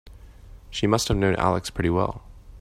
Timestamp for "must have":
0.87-1.17